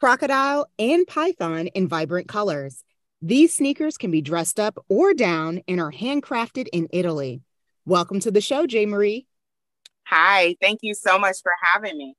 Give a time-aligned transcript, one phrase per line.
[0.01, 2.83] crocodile, and python in vibrant colors.
[3.21, 7.43] These sneakers can be dressed up or down and are handcrafted in Italy.
[7.85, 8.87] Welcome to the show, J.
[8.87, 9.27] Marie.
[10.07, 12.15] Hi, thank you so much for having me.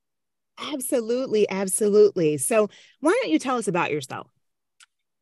[0.60, 2.38] Absolutely, absolutely.
[2.38, 2.70] So,
[3.00, 4.30] why don't you tell us about yourself?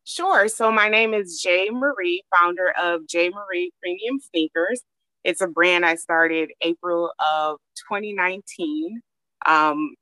[0.04, 0.48] Sure.
[0.48, 1.70] So, my name is J.
[1.70, 3.30] Marie, founder of J.
[3.30, 4.82] Marie Premium Sneakers.
[5.24, 7.56] It's a brand I started April of
[7.90, 9.00] 2019.
[9.46, 9.94] Um,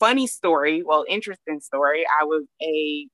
[0.00, 2.04] funny story, well, interesting story.
[2.20, 3.06] I was a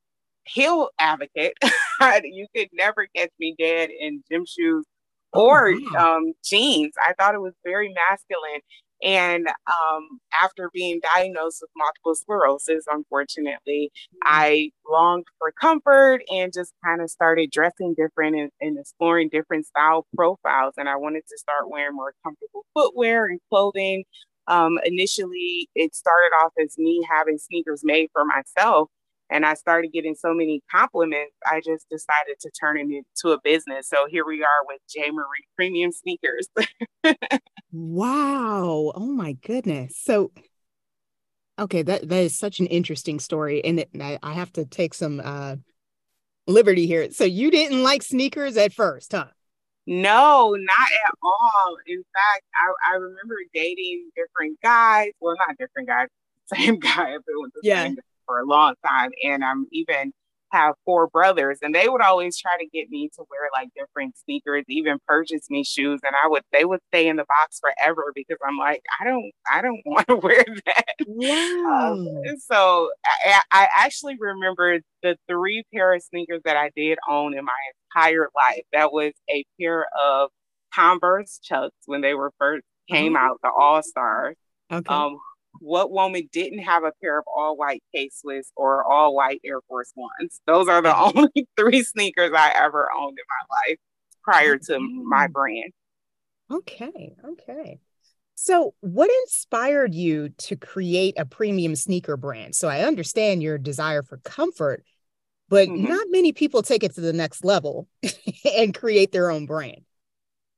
[0.44, 1.54] heel advocate.
[2.24, 4.86] you could never catch me dead in gym shoes
[5.34, 6.16] oh, or oh, wow.
[6.16, 6.94] um, jeans.
[7.06, 8.60] I thought it was very masculine.
[9.02, 14.18] And um, after being diagnosed with multiple sclerosis, unfortunately, mm-hmm.
[14.24, 19.66] I longed for comfort and just kind of started dressing different and, and, exploring different
[19.66, 20.74] style profiles.
[20.76, 24.04] And I wanted to start wearing more comfortable footwear and clothing.
[24.48, 28.88] Um, initially, it started off as me having sneakers made for myself
[29.30, 33.40] and I started getting so many compliments, I just decided to turn it into a
[33.42, 33.88] business.
[33.88, 35.10] So here we are with J.
[35.10, 36.48] Marie Premium Sneakers.
[37.72, 38.92] wow.
[38.94, 39.98] Oh my goodness.
[39.98, 40.32] So
[41.58, 43.64] okay, that that is such an interesting story.
[43.64, 45.56] And it, I, I have to take some uh
[46.46, 47.10] liberty here.
[47.10, 49.26] So you didn't like sneakers at first, huh?
[49.88, 51.76] No, not at all.
[51.86, 55.10] In fact, I, I remember dating different guys.
[55.20, 56.08] Well, not different guys,
[56.54, 57.10] same guy.
[57.10, 57.84] If it was the yeah.
[57.84, 59.10] same for a long time.
[59.24, 60.12] And I'm even
[60.52, 64.16] have four brothers and they would always try to get me to wear like different
[64.16, 68.12] sneakers even purchase me shoes and i would they would stay in the box forever
[68.14, 71.92] because i'm like i don't i don't want to wear that wow.
[71.92, 77.36] Um, so I, I actually remember the three pair of sneakers that i did own
[77.36, 77.52] in my
[77.94, 80.30] entire life that was a pair of
[80.72, 83.26] converse chucks when they were first came uh-huh.
[83.26, 84.36] out the all stars
[84.72, 84.94] okay.
[84.94, 85.18] um
[85.60, 89.92] what woman didn't have a pair of all white Swiss or all white Air Force
[89.96, 90.40] Ones?
[90.46, 91.18] Those are the mm-hmm.
[91.18, 93.78] only three sneakers I ever owned in my life
[94.22, 95.72] prior to my brand.
[96.50, 97.14] Okay.
[97.24, 97.80] Okay.
[98.38, 102.54] So, what inspired you to create a premium sneaker brand?
[102.54, 104.84] So, I understand your desire for comfort,
[105.48, 105.88] but mm-hmm.
[105.88, 107.88] not many people take it to the next level
[108.56, 109.85] and create their own brand.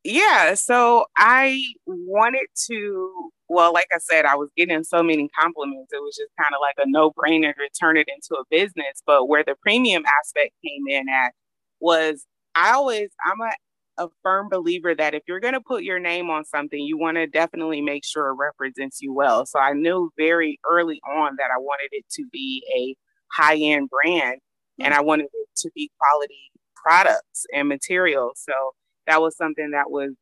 [0.05, 0.55] Yeah.
[0.55, 5.93] So, I wanted to well, like I said, I was getting so many compliments.
[5.93, 9.03] It was just kind of like a no brainer to turn it into a business.
[9.07, 11.33] But where the premium aspect came in at
[11.81, 15.99] was I always, I'm a, a firm believer that if you're going to put your
[15.99, 19.47] name on something, you want to definitely make sure it represents you well.
[19.47, 22.97] So I knew very early on that I wanted it to be a
[23.33, 24.41] high end brand
[24.79, 24.97] and mm.
[24.97, 28.43] I wanted it to be quality products and materials.
[28.45, 28.53] So
[29.09, 30.13] that was something that was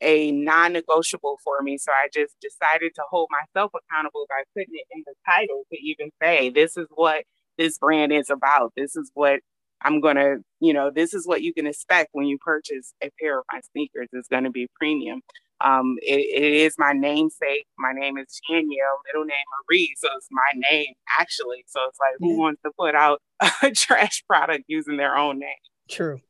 [0.00, 1.78] a non-negotiable for me.
[1.78, 5.78] So I just decided to hold myself accountable by putting it in the title to
[5.78, 7.24] even say, this is what
[7.56, 8.72] this brand is about.
[8.76, 9.40] This is what
[9.80, 13.38] I'm gonna, you know, this is what you can expect when you purchase a pair
[13.38, 14.08] of my sneakers.
[14.12, 15.22] It's gonna be premium.
[15.60, 17.66] Um, it, it is my namesake.
[17.78, 21.64] My name is Janyelle, middle name Marie, so it's my name actually.
[21.68, 23.22] So it's like, who wants to put out
[23.62, 25.48] a trash product using their own name?
[25.88, 26.20] True,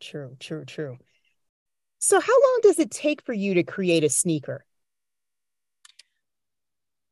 [0.00, 0.98] true, true, true.
[2.04, 4.64] So, how long does it take for you to create a sneaker?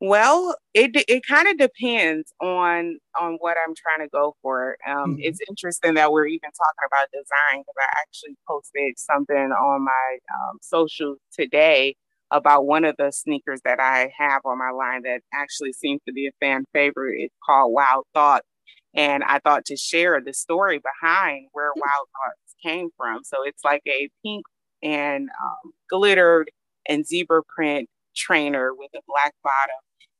[0.00, 4.76] Well, it it kind of depends on on what I'm trying to go for.
[4.84, 5.20] Um, mm-hmm.
[5.20, 10.18] It's interesting that we're even talking about design because I actually posted something on my
[10.34, 11.94] um, social today
[12.32, 16.12] about one of the sneakers that I have on my line that actually seems to
[16.12, 17.20] be a fan favorite.
[17.20, 18.48] It's called Wild Thoughts,
[18.92, 21.80] and I thought to share the story behind where mm-hmm.
[21.80, 23.22] Wild Thoughts came from.
[23.22, 24.44] So it's like a pink
[24.82, 26.50] and um, glittered
[26.88, 29.76] and zebra print trainer with a black bottom.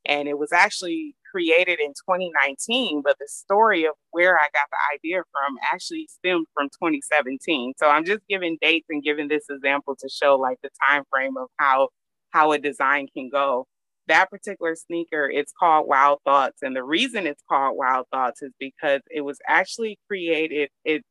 [0.07, 4.79] And it was actually created in 2019, but the story of where I got the
[4.95, 7.75] idea from actually stemmed from 2017.
[7.77, 11.37] So I'm just giving dates and giving this example to show like the time frame
[11.37, 11.89] of how
[12.31, 13.67] how a design can go.
[14.07, 18.53] That particular sneaker, it's called Wild Thoughts, and the reason it's called Wild Thoughts is
[18.59, 20.71] because it was actually created.
[20.85, 21.03] It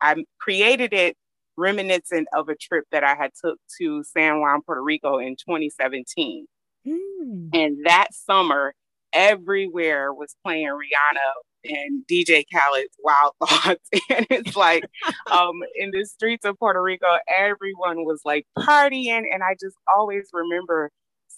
[0.00, 1.16] I created it
[1.56, 6.46] reminiscent of a trip that I had took to San Juan, Puerto Rico in 2017.
[6.86, 7.50] Mm.
[7.52, 8.74] And that summer,
[9.12, 13.88] everywhere was playing Rihanna and DJ Khaled's Wild Thoughts.
[14.10, 14.84] and it's like
[15.30, 19.22] um, in the streets of Puerto Rico, everyone was like partying.
[19.32, 20.90] And I just always remember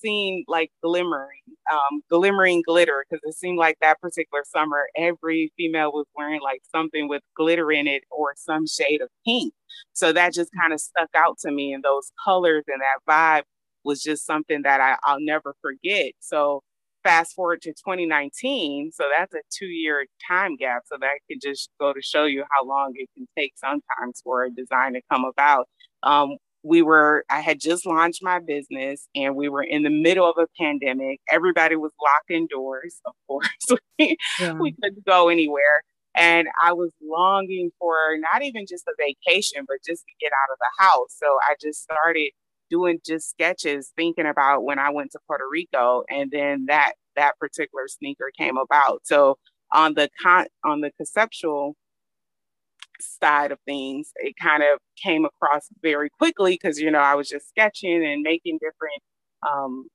[0.06, 1.40] seeing like glimmering,
[1.72, 6.62] um, glimmering glitter, because it seemed like that particular summer, every female was wearing like
[6.70, 9.52] something with glitter in it or some shade of pink.
[9.92, 11.72] So that just kind of stuck out to me.
[11.72, 13.44] And those colors and that vibe
[13.84, 16.12] was just something that I, I'll never forget.
[16.20, 16.62] So
[17.02, 18.90] fast forward to 2019.
[18.92, 20.82] So that's a two year time gap.
[20.86, 24.44] So that could just go to show you how long it can take sometimes for
[24.44, 25.68] a design to come about.
[26.02, 26.36] Um,
[26.66, 30.36] we were i had just launched my business and we were in the middle of
[30.38, 31.20] a pandemic.
[31.30, 33.48] Everybody was locked indoors of course.
[33.98, 34.52] We, yeah.
[34.52, 35.82] we couldn't go anywhere.
[36.14, 40.52] And i was longing for not even just a vacation but just to get out
[40.52, 41.14] of the house.
[41.16, 42.32] So i just started
[42.68, 47.38] doing just sketches thinking about when i went to puerto rico and then that that
[47.38, 49.00] particular sneaker came about.
[49.04, 49.38] So
[49.72, 51.76] on the con on the conceptual
[53.00, 57.28] side of things, it kind of came across very quickly because, you know, I was
[57.28, 59.02] just sketching and making different
[59.48, 59.86] um,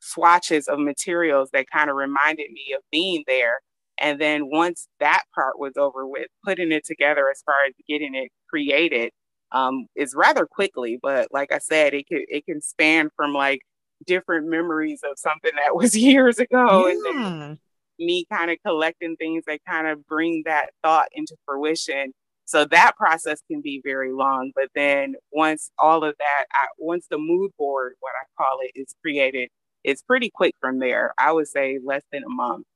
[0.00, 3.60] swatches of materials that kind of reminded me of being there.
[3.98, 8.14] And then once that part was over with, putting it together as far as getting
[8.14, 9.10] it created
[9.52, 10.98] um, is rather quickly.
[11.00, 13.60] But like I said, it can it can span from like
[14.06, 16.92] different memories of something that was years ago, yeah.
[16.92, 17.58] and then
[17.98, 22.12] me kind of collecting things that kind of bring that thought into fruition
[22.50, 24.50] so that process can be very long.
[24.56, 28.72] But then once all of that, I, once the mood board, what I call it,
[28.74, 29.50] is created,
[29.84, 31.14] it's pretty quick from there.
[31.16, 32.66] I would say less than a month.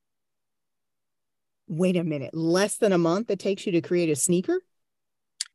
[1.66, 4.60] Wait a minute, less than a month it takes you to create a sneaker?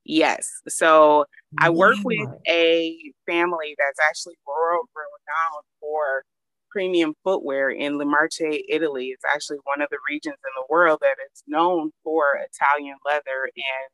[0.03, 0.49] Yes.
[0.67, 1.23] So
[1.57, 6.25] I work with a family that's actually world renowned for
[6.69, 9.07] premium footwear in Le Marche, Italy.
[9.07, 13.49] It's actually one of the regions in the world that is known for Italian leather
[13.55, 13.89] and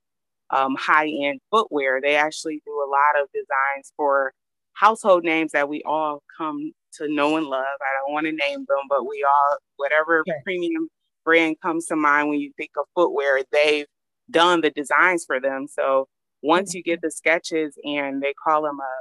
[0.50, 2.00] um, high end footwear.
[2.02, 4.34] They actually do a lot of designs for
[4.74, 7.64] household names that we all come to know and love.
[7.64, 10.90] I don't want to name them, but we all, whatever premium
[11.24, 13.88] brand comes to mind when you think of footwear, they've
[14.30, 15.68] done the designs for them.
[15.68, 16.08] So
[16.42, 18.94] once you get the sketches and they call them a,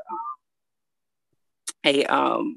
[1.92, 2.56] um, a, um,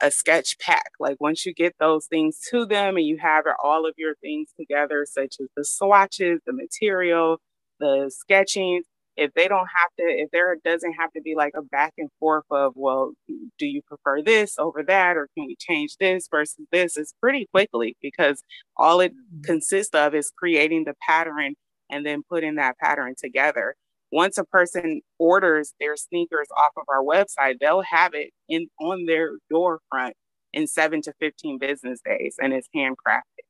[0.00, 0.92] a sketch pack.
[1.00, 4.50] Like once you get those things to them and you have all of your things
[4.58, 7.40] together, such as the swatches, the material,
[7.80, 8.82] the sketching
[9.18, 12.08] if they don't have to if there doesn't have to be like a back and
[12.20, 13.12] forth of well
[13.58, 17.46] do you prefer this over that or can we change this versus this it's pretty
[17.52, 18.42] quickly because
[18.76, 19.42] all it mm-hmm.
[19.42, 21.54] consists of is creating the pattern
[21.90, 23.74] and then putting that pattern together
[24.12, 29.04] once a person orders their sneakers off of our website they'll have it in on
[29.06, 30.14] their door front
[30.52, 33.47] in 7 to 15 business days and it's handcrafted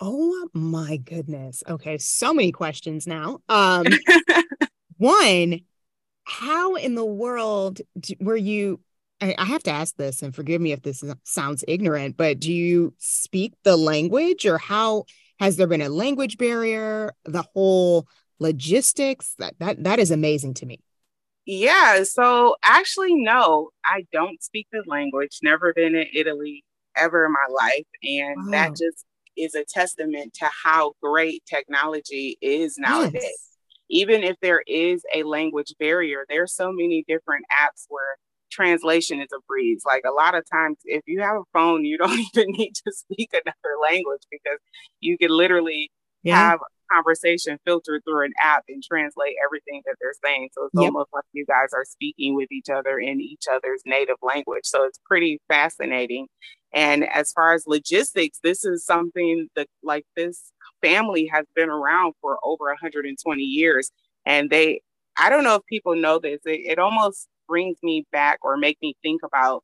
[0.00, 1.62] Oh my goodness.
[1.66, 3.40] Okay, so many questions now.
[3.48, 3.86] Um
[4.96, 5.60] one,
[6.24, 7.80] how in the world
[8.20, 8.80] were you
[9.20, 12.52] I, I have to ask this and forgive me if this sounds ignorant, but do
[12.52, 15.04] you speak the language or how
[15.38, 17.12] has there been a language barrier?
[17.24, 18.06] The whole
[18.38, 20.80] logistics that that that is amazing to me.
[21.46, 25.38] Yeah, so actually no, I don't speak the language.
[25.42, 26.64] Never been in Italy
[26.96, 29.04] ever in my life and that just
[29.36, 33.22] is a testament to how great technology is nowadays.
[33.22, 33.56] Yes.
[33.88, 38.16] Even if there is a language barrier, there's so many different apps where
[38.50, 39.82] translation is a breeze.
[39.86, 42.92] Like a lot of times, if you have a phone, you don't even need to
[42.92, 44.58] speak another language because
[45.00, 45.90] you can literally
[46.22, 46.36] yeah.
[46.36, 50.50] have conversation filter through an app and translate everything that they're saying.
[50.52, 50.84] So it's yep.
[50.84, 54.64] almost like you guys are speaking with each other in each other's native language.
[54.64, 56.28] So it's pretty fascinating.
[56.72, 60.52] And as far as logistics, this is something that like this
[60.82, 63.90] family has been around for over 120 years.
[64.24, 64.80] And they,
[65.18, 68.78] I don't know if people know this, it, it almost brings me back or make
[68.82, 69.62] me think about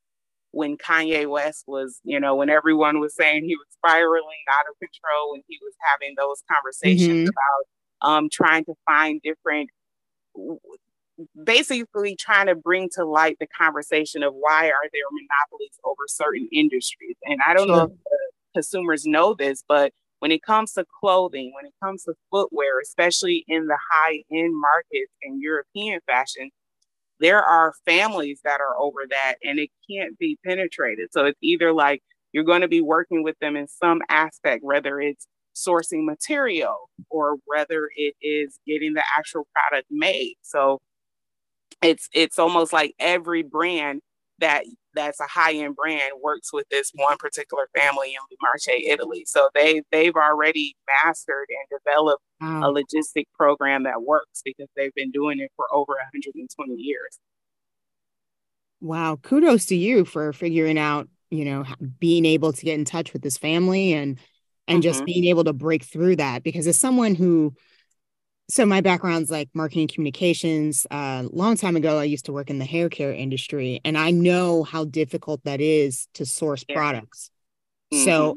[0.52, 4.78] when Kanye West was, you know, when everyone was saying he was spiraling out of
[4.78, 7.30] control and he was having those conversations mm-hmm.
[8.02, 9.70] about um, trying to find different,
[11.42, 16.48] basically trying to bring to light the conversation of why are there monopolies over certain
[16.52, 17.16] industries.
[17.24, 17.76] And I don't sure.
[17.76, 17.90] know if
[18.54, 23.44] consumers know this, but when it comes to clothing, when it comes to footwear, especially
[23.48, 26.50] in the high end markets and European fashion,
[27.22, 31.08] there are families that are over that and it can't be penetrated.
[31.12, 32.02] So it's either like
[32.32, 37.36] you're going to be working with them in some aspect, whether it's sourcing material or
[37.46, 40.34] whether it is getting the actual product made.
[40.42, 40.80] So
[41.82, 44.02] it's it's almost like every brand
[44.42, 49.24] that that's a high-end brand works with this one particular family in Marche, Italy.
[49.26, 52.70] So they they've already mastered and developed wow.
[52.70, 57.18] a logistic program that works because they've been doing it for over 120 years.
[58.80, 61.64] Wow, kudos to you for figuring out, you know,
[61.98, 64.18] being able to get in touch with this family and
[64.68, 64.82] and mm-hmm.
[64.82, 67.54] just being able to break through that because as someone who
[68.52, 70.86] so my background's like marketing communications.
[70.90, 73.96] A uh, long time ago, I used to work in the hair care industry, and
[73.96, 76.76] I know how difficult that is to source yeah.
[76.76, 77.30] products.
[77.94, 78.04] Mm-hmm.
[78.04, 78.36] So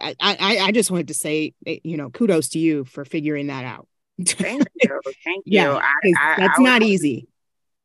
[0.00, 3.48] I, I, I just wanted to say, eh, you know, kudos to you for figuring
[3.48, 3.88] that out.
[4.24, 5.00] Thank you.
[5.24, 5.58] Thank you.
[5.58, 7.26] yeah, I, I, that's not easy.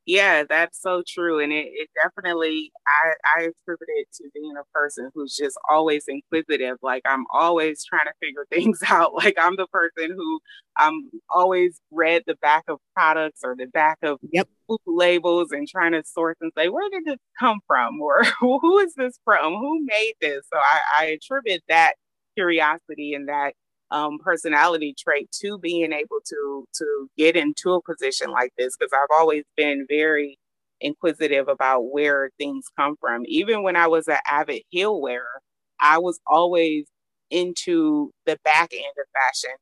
[0.06, 1.40] Yeah, that's so true.
[1.40, 6.04] And it, it definitely, I, I attribute it to being a person who's just always
[6.08, 6.76] inquisitive.
[6.82, 9.14] Like I'm always trying to figure things out.
[9.14, 10.40] Like I'm the person who
[10.76, 14.46] I'm always read the back of products or the back of yep.
[14.86, 17.98] labels and trying to source and say, where did this come from?
[18.02, 19.54] Or who is this from?
[19.54, 20.44] Who made this?
[20.52, 21.94] So I, I attribute that
[22.36, 23.54] curiosity and that
[23.94, 28.92] um, personality trait to being able to to get into a position like this because
[28.92, 30.36] I've always been very
[30.80, 33.22] inquisitive about where things come from.
[33.26, 35.40] Even when I was an avid heel wearer,
[35.80, 36.86] I was always
[37.30, 39.56] into the back end of fashion.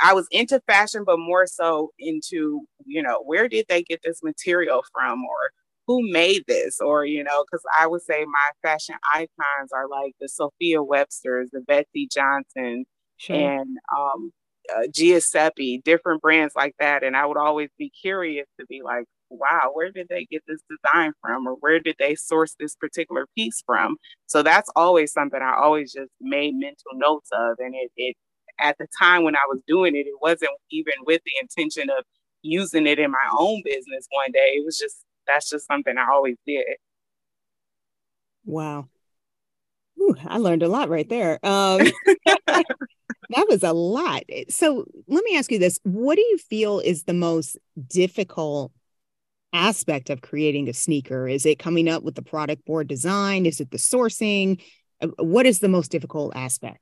[0.00, 4.22] I was into fashion, but more so into, you know, where did they get this
[4.22, 5.50] material from or
[5.86, 6.80] who made this?
[6.80, 11.50] Or, you know, because I would say my fashion icons are like the Sophia Websters,
[11.52, 12.86] the Betsey Johnsons,
[13.18, 13.36] sure.
[13.36, 14.32] and um,
[14.74, 17.02] uh, Giuseppe, different brands like that.
[17.02, 20.60] And I would always be curious to be like, wow, where did they get this
[20.70, 21.46] design from?
[21.46, 23.96] Or where did they source this particular piece from?
[24.26, 27.56] So that's always something I always just made mental notes of.
[27.58, 28.16] And it, it
[28.58, 32.04] at the time when I was doing it, it wasn't even with the intention of
[32.42, 34.54] using it in my own business one day.
[34.56, 36.64] It was just, that's just something I always did.
[38.44, 38.88] Wow.
[40.00, 41.38] Ooh, I learned a lot right there.
[41.44, 41.80] Um,
[43.30, 44.22] that was a lot.
[44.48, 45.78] So let me ask you this.
[45.82, 47.56] What do you feel is the most
[47.88, 48.72] difficult
[49.52, 51.26] aspect of creating a sneaker?
[51.26, 53.46] Is it coming up with the product board design?
[53.46, 54.60] Is it the sourcing?
[55.00, 56.78] Uh, what is the most difficult aspect?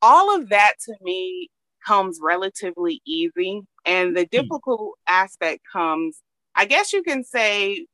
[0.00, 1.50] All of that to me
[1.84, 3.62] comes relatively easy.
[3.84, 4.36] And the hmm.
[4.36, 6.20] difficult aspect comes,
[6.54, 7.86] I guess you can say,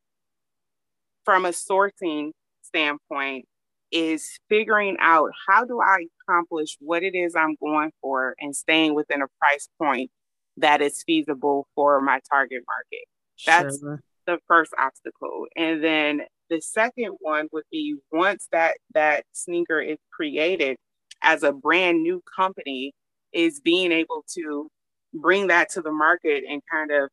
[1.25, 2.31] from a sourcing
[2.63, 3.47] standpoint,
[3.93, 8.95] is figuring out how do I accomplish what it is I'm going for and staying
[8.95, 10.11] within a price point
[10.57, 13.05] that is feasible for my target market.
[13.47, 14.01] That's sure.
[14.27, 15.47] the first obstacle.
[15.57, 20.77] And then the second one would be once that that sneaker is created
[21.23, 22.93] as a brand new company
[23.33, 24.69] is being able to
[25.13, 27.09] bring that to the market and kind of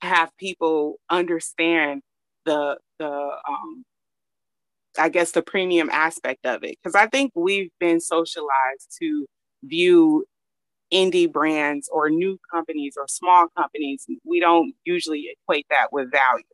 [0.00, 2.02] have people understand
[2.44, 3.84] the the um,
[4.98, 6.76] I guess, the premium aspect of it.
[6.82, 9.26] Because I think we've been socialized to
[9.64, 10.24] view
[10.92, 14.06] indie brands or new companies or small companies.
[14.24, 16.44] We don't usually equate that with value.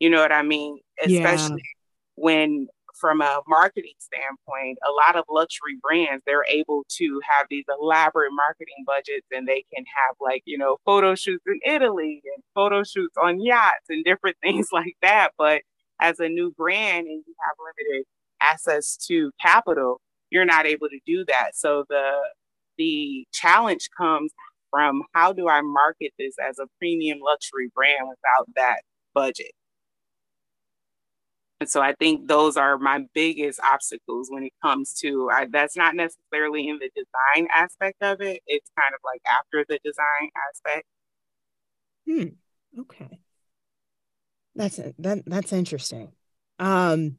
[0.00, 0.80] You know what I mean?
[1.00, 2.16] Especially yeah.
[2.16, 2.66] when,
[3.00, 8.32] from a marketing standpoint, a lot of luxury brands, they're able to have these elaborate
[8.32, 12.82] marketing budgets and they can have, like, you know, photo shoots in Italy and photo
[12.82, 15.30] shoots on yachts and different things like that.
[15.38, 15.62] But
[16.00, 18.06] as a new brand and you have limited
[18.40, 20.00] access to capital,
[20.30, 21.52] you're not able to do that.
[21.54, 22.12] So the
[22.76, 24.32] the challenge comes
[24.70, 28.82] from how do I market this as a premium luxury brand without that
[29.14, 29.52] budget?
[31.60, 35.76] And so I think those are my biggest obstacles when it comes to I, that's
[35.76, 38.42] not necessarily in the design aspect of it.
[38.46, 40.86] It's kind of like after the design aspect.
[42.06, 42.80] Hmm.
[42.80, 43.20] Okay.
[44.58, 46.12] That's that that's interesting.
[46.58, 47.16] Um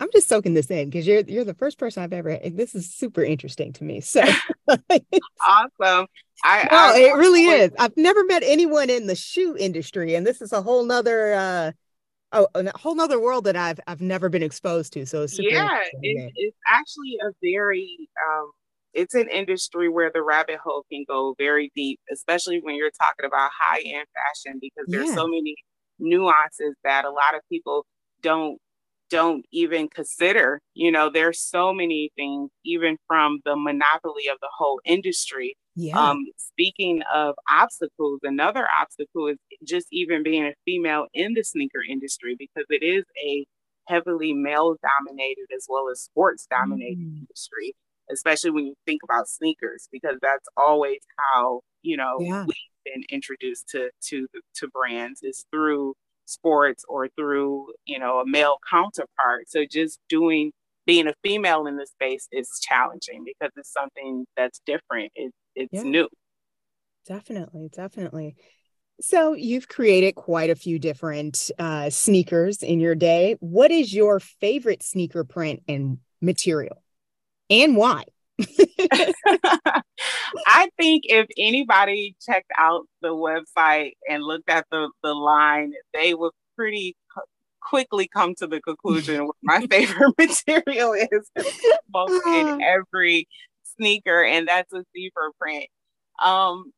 [0.00, 2.38] I'm just soaking this in because you're you're the first person I've ever.
[2.42, 4.00] This is super interesting to me.
[4.00, 4.22] So
[4.68, 6.06] awesome!
[6.42, 7.70] I, well, I, it really I, is.
[7.78, 11.72] I've never met anyone in the shoe industry, and this is a whole nother uh,
[12.32, 15.04] oh, a whole nother world that I've I've never been exposed to.
[15.04, 18.52] So it's yeah, it, it's actually a very um,
[18.94, 23.26] it's an industry where the rabbit hole can go very deep, especially when you're talking
[23.26, 25.14] about high end fashion, because there's yeah.
[25.14, 25.54] so many
[26.00, 27.86] nuances that a lot of people
[28.22, 28.58] don't
[29.10, 30.60] don't even consider.
[30.74, 35.56] You know, there's so many things, even from the monopoly of the whole industry.
[35.74, 35.98] Yeah.
[35.98, 41.80] Um, speaking of obstacles, another obstacle is just even being a female in the sneaker
[41.88, 43.44] industry because it is a
[43.88, 47.18] heavily male dominated as well as sports dominated mm.
[47.18, 47.74] industry,
[48.12, 52.44] especially when you think about sneakers, because that's always how, you know, yeah.
[52.44, 55.94] we've been introduced to to to brands is through
[56.26, 59.48] sports or through you know a male counterpart.
[59.48, 60.52] So just doing
[60.86, 65.12] being a female in the space is challenging because it's something that's different.
[65.14, 65.82] It, it's yeah.
[65.82, 66.08] new.
[67.06, 68.36] Definitely definitely.
[69.00, 73.36] So you've created quite a few different uh, sneakers in your day.
[73.40, 76.82] What is your favorite sneaker print and material?
[77.48, 78.04] And why
[80.46, 86.14] I think if anybody checked out the website and looked at the, the line, they
[86.14, 86.96] would pretty
[87.60, 91.30] quickly come to the conclusion what my favorite material is
[92.26, 93.28] in every
[93.76, 95.66] sneaker, and that's a zebra print.
[96.22, 96.72] Um,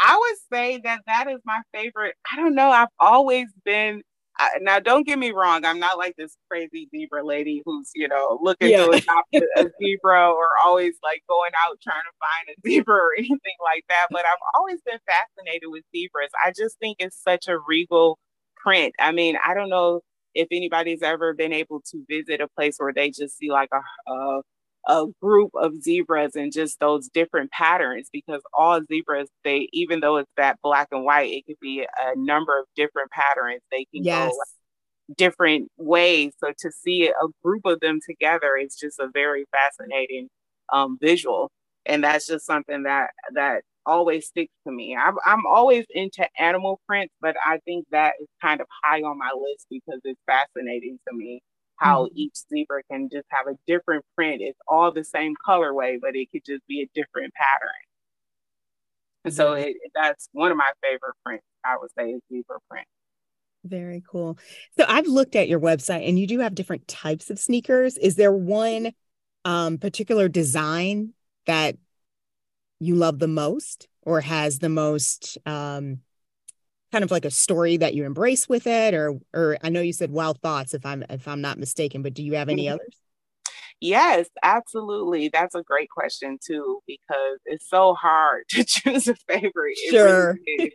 [0.00, 2.14] I would say that that is my favorite.
[2.32, 2.70] I don't know.
[2.70, 4.02] I've always been
[4.38, 8.08] I, now don't get me wrong i'm not like this crazy zebra lady who's you
[8.08, 8.84] know looking yeah.
[8.84, 13.14] to adopt a, zebra or always like going out trying to find a zebra or
[13.18, 17.48] anything like that but i've always been fascinated with zebras i just think it's such
[17.48, 18.18] a regal
[18.56, 20.00] print i mean i don't know
[20.34, 24.12] if anybody's ever been able to visit a place where they just see like a,
[24.12, 24.42] a
[24.88, 30.16] a group of zebras and just those different patterns because all zebras they even though
[30.16, 33.60] it's that black and white it could be a number of different patterns.
[33.70, 34.30] They can yes.
[34.30, 36.32] go different ways.
[36.42, 40.28] So to see a group of them together is just a very fascinating
[40.72, 41.50] um, visual.
[41.86, 44.96] And that's just something that that always sticks to me.
[44.96, 49.16] I'm, I'm always into animal prints but i think that is kind of high on
[49.16, 51.40] my list because it's fascinating to me
[51.78, 52.18] how mm-hmm.
[52.18, 54.42] each zebra can just have a different print.
[54.42, 57.70] It's all the same colorway, but it could just be a different pattern.
[59.24, 62.86] And so it, that's one of my favorite prints, I would say, is zebra print.
[63.64, 64.38] Very cool.
[64.78, 67.96] So I've looked at your website and you do have different types of sneakers.
[67.96, 68.92] Is there one
[69.44, 71.12] um, particular design
[71.46, 71.76] that
[72.80, 76.00] you love the most or has the most um,
[76.92, 79.92] kind of like a story that you embrace with it or or I know you
[79.92, 82.74] said wild thoughts if I'm if I'm not mistaken but do you have any mm-hmm.
[82.74, 82.96] others?
[83.80, 85.28] Yes, absolutely.
[85.28, 89.78] That's a great question too because it's so hard to choose a favorite.
[89.90, 90.36] Sure.
[90.46, 90.72] Really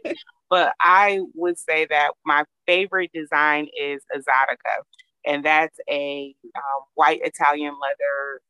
[0.50, 4.84] but I would say that my favorite design is Exotica
[5.26, 8.42] and that's a um, white Italian leather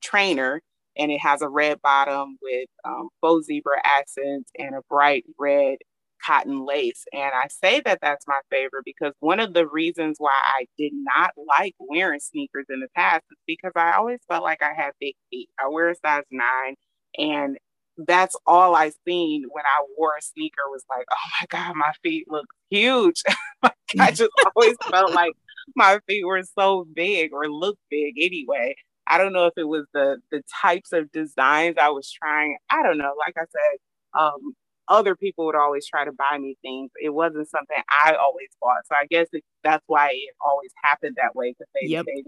[0.00, 0.62] trainer
[0.96, 5.78] and it has a red bottom with um, faux zebra accents and a bright red
[6.24, 7.04] cotton lace.
[7.12, 10.92] And I say that that's my favorite because one of the reasons why I did
[10.94, 14.92] not like wearing sneakers in the past is because I always felt like I had
[15.00, 15.48] big feet.
[15.58, 16.76] I wear a size nine,
[17.18, 17.58] and
[17.98, 21.92] that's all I seen when I wore a sneaker was like, oh my God, my
[22.02, 23.22] feet look huge.
[23.98, 25.32] I just always felt like
[25.74, 28.74] my feet were so big or looked big anyway.
[29.06, 32.58] I don't know if it was the the types of designs I was trying.
[32.70, 33.14] I don't know.
[33.18, 34.54] Like I said, um,
[34.88, 36.90] other people would always try to buy me things.
[37.02, 38.86] It wasn't something I always bought.
[38.86, 42.04] So I guess it, that's why it always happened that way because they, yep.
[42.06, 42.24] they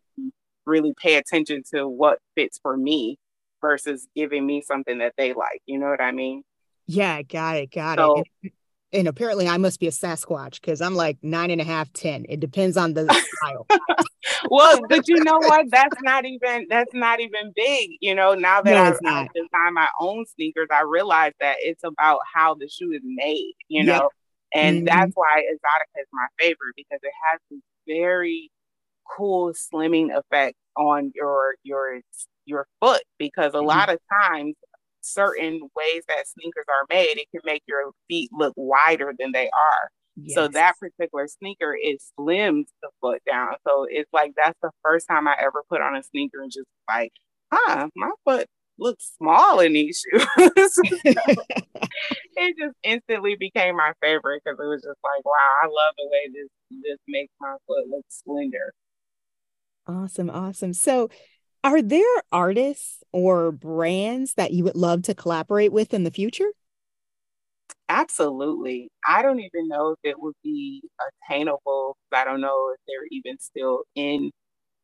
[0.66, 3.18] really pay attention to what fits for me
[3.60, 5.62] versus giving me something that they like.
[5.66, 6.42] You know what I mean?
[6.86, 8.52] Yeah, got it, got so, it
[8.92, 12.24] and apparently I must be a Sasquatch because I'm like nine and a half, ten.
[12.28, 13.04] It depends on the
[13.36, 13.66] style.
[14.50, 15.66] well, but you know what?
[15.70, 17.90] That's not even that's not even big.
[18.00, 21.84] You know, now that no, I, I design my own sneakers, I realize that it's
[21.84, 23.54] about how the shoe is made.
[23.68, 24.00] You yep.
[24.00, 24.10] know,
[24.54, 24.86] and mm-hmm.
[24.86, 28.50] that's why Exotica is my favorite because it has this very
[29.16, 32.00] cool slimming effect on your your
[32.46, 33.66] your foot because a mm-hmm.
[33.66, 34.54] lot of times
[35.12, 39.46] certain ways that sneakers are made, it can make your feet look wider than they
[39.50, 39.90] are.
[40.16, 40.34] Yes.
[40.34, 43.54] So that particular sneaker is slims the foot down.
[43.66, 46.66] So it's like that's the first time I ever put on a sneaker and just
[46.88, 47.12] like,
[47.52, 48.46] huh, my foot
[48.78, 50.78] looks small in these shoes.
[52.36, 56.08] it just instantly became my favorite because it was just like, wow, I love the
[56.10, 56.48] way this
[56.82, 58.72] this makes my foot look slender.
[59.86, 60.74] Awesome, awesome.
[60.74, 61.08] So
[61.64, 66.50] are there artists or brands that you would love to collaborate with in the future?
[67.88, 68.90] Absolutely.
[69.06, 70.82] I don't even know if it would be
[71.30, 71.96] attainable.
[72.12, 74.30] I don't know if they're even still in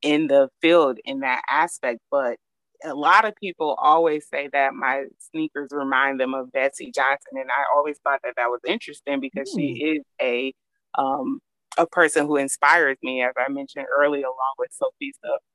[0.02, 2.36] in the field in that aspect, but
[2.84, 7.50] a lot of people always say that my sneakers remind them of Betsey Johnson, and
[7.50, 9.56] I always thought that that was interesting because mm.
[9.56, 10.52] she is a
[10.96, 11.40] um,
[11.76, 15.12] a person who inspires me, as I mentioned earlier, along with Sophia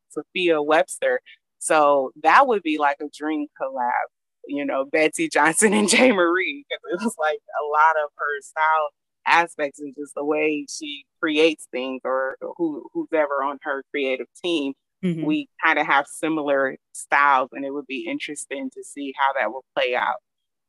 [0.09, 1.21] Sophia Webster.
[1.59, 4.07] So that would be like a dream collab,
[4.47, 6.11] you know, Betsey Johnson and J.
[6.11, 8.89] Marie, because it was like a lot of her style
[9.27, 14.27] aspects and just the way she creates things or who who's ever on her creative
[14.43, 15.25] team mm-hmm.
[15.25, 19.51] we kind of have similar styles, and it would be interesting to see how that
[19.51, 20.17] will play out.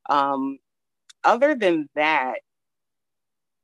[0.08, 0.58] Um,
[1.24, 2.40] other than that,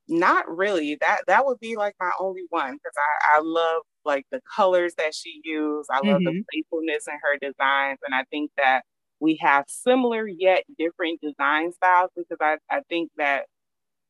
[0.08, 0.96] not really.
[1.00, 4.94] That that would be like my only one because I, I love like the colors
[4.96, 5.88] that she used.
[5.92, 6.24] I love mm-hmm.
[6.24, 8.82] the playfulness in her designs, and I think that
[9.20, 13.46] we have similar yet different design styles because I, I think that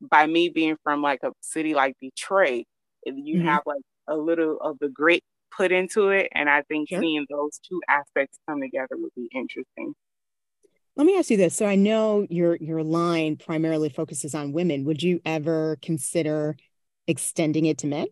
[0.00, 2.64] by me being from like a city like Detroit,
[3.04, 3.46] you mm-hmm.
[3.46, 5.22] have like a little of the grit
[5.56, 6.28] put into it.
[6.32, 9.94] And I think seeing those two aspects come together would be interesting.
[10.96, 11.54] Let me ask you this.
[11.54, 14.84] So I know your your line primarily focuses on women.
[14.84, 16.56] Would you ever consider
[17.06, 18.06] extending it to men?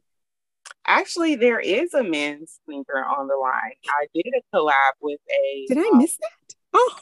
[0.86, 3.72] Actually, there is a men's sneaker on the line.
[3.88, 5.64] I did a collab with a.
[5.68, 6.54] Did I um, miss that?
[6.74, 6.98] Oh,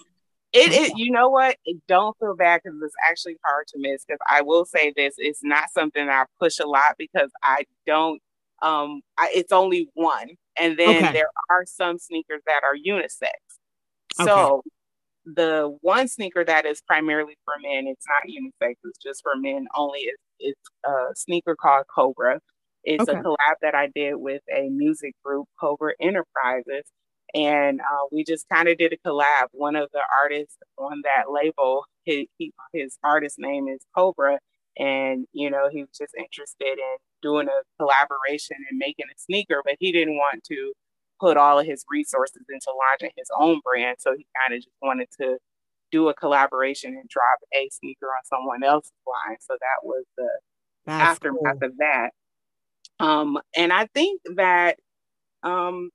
[0.53, 1.57] it, it, you know what?
[1.89, 4.05] Don't feel bad because it's actually hard to miss.
[4.05, 8.21] Because I will say this: it's not something I push a lot because I don't
[8.63, 10.29] um, I, it's only one.
[10.59, 11.13] And then okay.
[11.13, 13.33] there are some sneakers that are unisex.
[14.21, 14.25] Okay.
[14.25, 14.63] So
[15.25, 19.67] the one sneaker that is primarily for men, it's not unisex, it's just for men
[19.75, 20.01] only.
[20.01, 22.41] It's, it's a sneaker called Cobra.
[22.85, 23.19] It's okay.
[23.19, 26.85] a collab that I did with a music group, Cobra Enterprises.
[27.35, 29.47] And uh, we just kind of did a collab.
[29.53, 34.39] One of the artists on that label, his, he, his artist name is Cobra.
[34.79, 39.63] And, you know, he was just interested in doing a collaboration and making a sneaker,
[39.65, 40.73] but he didn't want to
[41.21, 43.99] put all of his resources into launching his own brand.
[44.01, 45.39] So he kind of just wanted to
[45.93, 49.37] do a collaboration and drop a sneaker on someone else's line.
[49.41, 50.29] So that was the
[50.87, 51.69] That's aftermath cool.
[51.69, 52.11] of that.
[53.03, 54.77] Um, and I think that
[55.43, 55.91] um,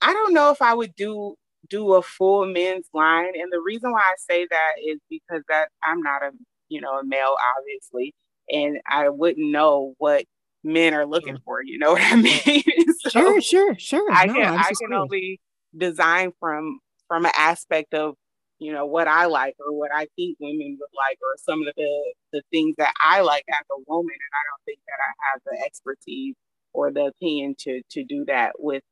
[0.00, 1.34] I don't know if I would do
[1.70, 3.32] do a full men's line.
[3.34, 6.30] And the reason why I say that is because that I'm not a
[6.68, 8.14] you know a male, obviously
[8.50, 10.24] and I wouldn't know what
[10.64, 11.62] men are looking for.
[11.62, 12.62] You know what I mean?
[13.00, 14.12] so sure, sure, sure.
[14.12, 15.40] I no, can I can only
[15.76, 18.14] design from from an aspect of
[18.58, 21.74] you know what I like or what I think women would like or some of
[21.76, 25.12] the the things that I like as a woman, and I don't think that I
[25.32, 26.34] have the expertise
[26.72, 28.82] or the opinion to to do that with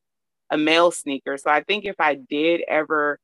[0.50, 1.36] a male sneaker.
[1.38, 3.18] So I think if I did ever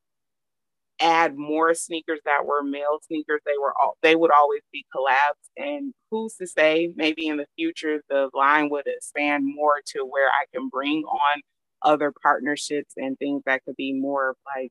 [1.01, 3.41] add more sneakers that were male sneakers.
[3.45, 5.49] They were all they would always be collabs.
[5.57, 10.29] And who's to say maybe in the future the line would expand more to where
[10.29, 11.41] I can bring on
[11.83, 14.71] other partnerships and things that could be more like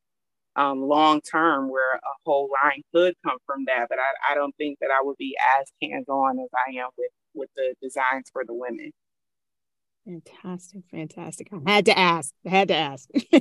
[0.56, 3.88] um, long term where a whole line could come from that.
[3.90, 6.90] But I, I don't think that I would be as hands on as I am
[6.98, 8.92] with with the designs for the women.
[10.06, 11.50] Fantastic, fantastic.
[11.66, 12.34] I had to ask.
[12.46, 13.08] I had to ask.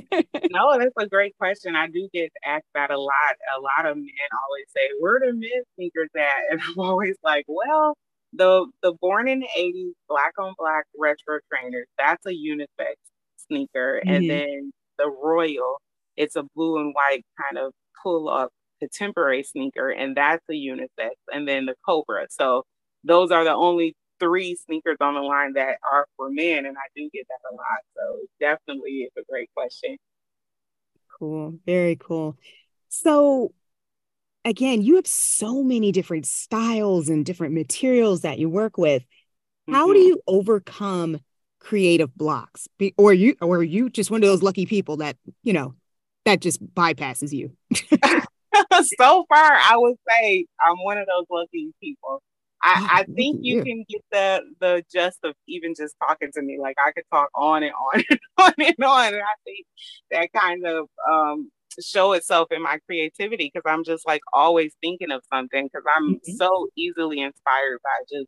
[0.51, 1.75] no, that's a great question.
[1.75, 3.35] I do get asked that a lot.
[3.57, 7.45] A lot of men always say, "Where do men sneakers at?" And I'm always like,
[7.47, 7.97] "Well,
[8.33, 11.87] the the born in the '80s black on black retro trainers.
[11.97, 12.95] That's a unisex
[13.37, 14.13] sneaker, mm-hmm.
[14.13, 15.81] and then the Royal.
[16.17, 21.11] It's a blue and white kind of pull up contemporary sneaker, and that's a unisex.
[21.33, 22.27] And then the Cobra.
[22.29, 22.63] So
[23.03, 26.87] those are the only three sneakers on the line that are for men, and I
[26.95, 27.81] do get that a lot.
[27.95, 29.97] So definitely, it's a great question.
[31.19, 32.37] Cool, very cool.
[32.89, 33.53] So
[34.45, 39.03] again, you have so many different styles and different materials that you work with.
[39.69, 39.93] How mm-hmm.
[39.93, 41.19] do you overcome
[41.59, 42.67] creative blocks?
[42.77, 45.75] Be, or you or you just one of those lucky people that, you know,
[46.25, 47.51] that just bypasses you?
[48.97, 52.21] so far, I would say I'm one of those lucky people.
[52.63, 56.59] I, I think you can get the the gist of even just talking to me.
[56.61, 59.13] Like I could talk on and on and on and on.
[59.13, 59.65] And I think
[60.11, 61.49] that kind of um,
[61.83, 66.15] show itself in my creativity because I'm just like always thinking of something because I'm
[66.15, 66.33] mm-hmm.
[66.33, 68.27] so easily inspired by just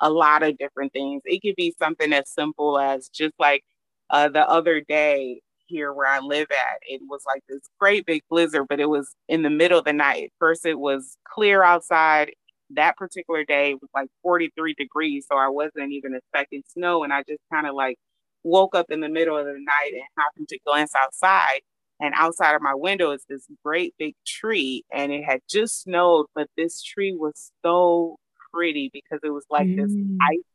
[0.00, 1.22] a lot of different things.
[1.24, 3.62] It could be something as simple as just like
[4.08, 8.22] uh, the other day here where I live at, it was like this great big
[8.28, 10.32] blizzard, but it was in the middle of the night.
[10.38, 12.32] First, it was clear outside.
[12.70, 17.02] That particular day was like 43 degrees, so I wasn't even expecting snow.
[17.04, 17.96] And I just kind of like
[18.42, 21.60] woke up in the middle of the night and happened to glance outside.
[22.00, 26.26] And outside of my window is this great big tree, and it had just snowed,
[26.34, 28.16] but this tree was so
[28.52, 29.76] pretty because it was like mm.
[29.76, 30.49] this ice.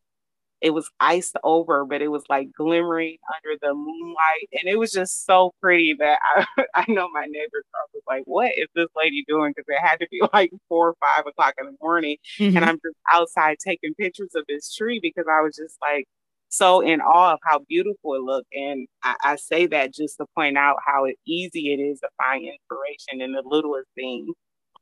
[0.62, 4.92] It was iced over, but it was like glimmering under the moonlight, and it was
[4.92, 7.64] just so pretty that I, I know my neighbor
[7.94, 10.96] was like, "What is this lady doing?" Because it had to be like four or
[11.00, 12.56] five o'clock in the morning, mm-hmm.
[12.56, 16.06] and I'm just outside taking pictures of this tree because I was just like
[16.50, 18.48] so in awe of how beautiful it looked.
[18.54, 22.46] And I, I, say that just to point out how easy it is to find
[22.46, 24.30] inspiration in the littlest things.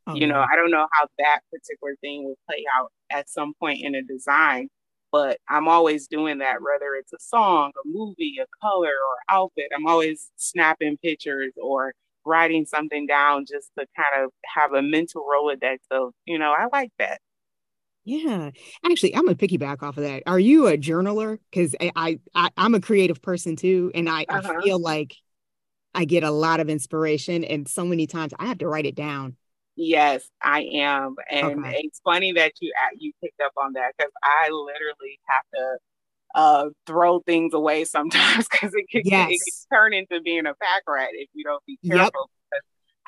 [0.05, 3.53] Oh, you know, I don't know how that particular thing will play out at some
[3.59, 4.67] point in a design,
[5.13, 9.67] but I'm always doing that, whether it's a song, a movie, a color, or outfit.
[9.73, 11.93] I'm always snapping pictures or
[12.25, 16.65] writing something down just to kind of have a mental Rolodex of, you know, I
[16.73, 17.21] like that.
[18.05, 18.49] Yeah,
[18.83, 20.23] actually, I'm gonna piggyback off of that.
[20.25, 21.37] Are you a journaler?
[21.51, 24.55] Because I, I, am a creative person too, and I, uh-huh.
[24.57, 25.15] I feel like
[25.93, 28.95] I get a lot of inspiration, and so many times I have to write it
[28.95, 29.37] down.
[29.75, 31.81] Yes, I am, and okay.
[31.83, 35.77] it's funny that you you picked up on that because I literally have to
[36.35, 39.29] uh, throw things away sometimes because it, can, yes.
[39.31, 42.29] it can turn into being a pack rat if you don't be careful.
[42.53, 42.61] Yep.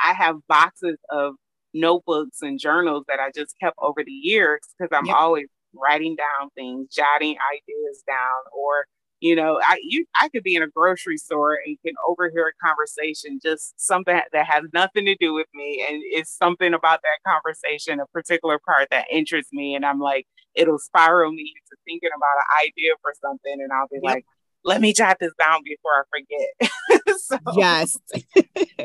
[0.04, 1.36] I have boxes of
[1.74, 5.16] notebooks and journals that I just kept over the years because I'm yep.
[5.18, 8.86] always writing down things, jotting ideas down, or
[9.26, 12.64] you know, I you I could be in a grocery store and can overhear a
[12.64, 17.32] conversation, just something that has nothing to do with me, and it's something about that
[17.32, 22.12] conversation, a particular part that interests me, and I'm like, it'll spiral me into thinking
[22.16, 24.04] about an idea for something, and I'll be yep.
[24.04, 24.26] like,
[24.64, 27.18] let me jot this down before I forget.
[27.18, 27.98] so, yes.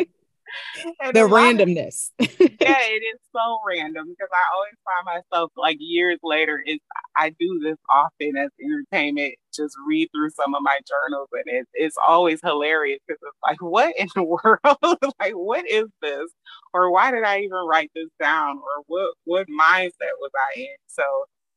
[1.13, 2.11] the randomness.
[2.19, 6.63] yeah, it is so random because I always find myself like years later.
[6.67, 6.79] Is
[7.17, 9.35] I do this often as entertainment.
[9.55, 13.61] Just read through some of my journals, and it, it's always hilarious because it's like,
[13.61, 14.99] what in the world?
[15.21, 16.31] like, what is this?
[16.73, 18.59] Or why did I even write this down?
[18.59, 20.77] Or what what mindset was I in?
[20.87, 21.03] So,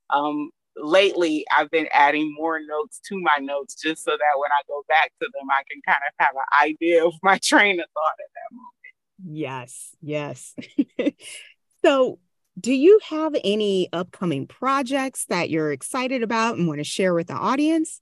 [0.10, 4.62] um, lately I've been adding more notes to my notes just so that when I
[4.68, 7.86] go back to them, I can kind of have an idea of my train of
[7.94, 8.83] thought at that moment.
[9.26, 10.56] Yes, yes.
[11.86, 12.20] so,
[12.60, 17.28] do you have any upcoming projects that you're excited about and want to share with
[17.28, 18.00] the audience?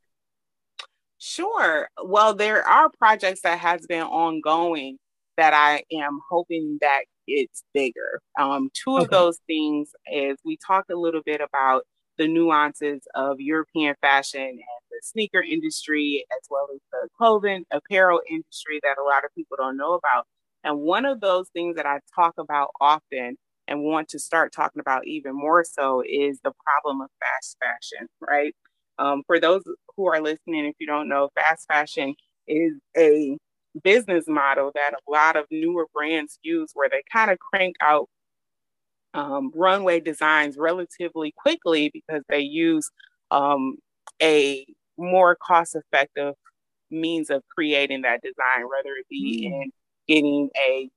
[1.19, 1.87] Sure.
[2.03, 4.97] Well, there are projects that has been ongoing
[5.37, 8.21] that I am hoping that it's bigger.
[8.39, 9.03] Um, two okay.
[9.03, 11.83] of those things is we talked a little bit about
[12.17, 18.21] the nuances of European fashion and the sneaker industry, as well as the clothing apparel
[18.29, 20.25] industry that a lot of people don't know about.
[20.63, 24.79] And one of those things that I talk about often and want to start talking
[24.79, 28.55] about even more so is the problem of fast fashion, right?
[28.99, 29.63] Um, for those
[29.95, 32.13] who are listening, if you don't know, fast fashion
[32.47, 33.37] is a
[33.83, 38.09] business model that a lot of newer brands use where they kind of crank out
[39.13, 42.89] um, runway designs relatively quickly because they use
[43.29, 43.77] um,
[44.21, 44.65] a
[44.97, 46.35] more cost effective
[46.89, 49.63] means of creating that design, whether it be mm.
[49.63, 49.71] in
[50.11, 50.89] getting a